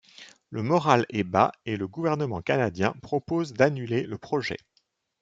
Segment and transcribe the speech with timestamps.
[0.49, 4.57] Le moral est bas et le gouvernement canadien propose d'annuler le projet.